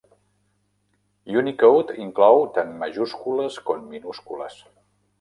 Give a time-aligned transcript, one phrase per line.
[1.41, 4.63] Unicode inclou tant majúscules com minúscules.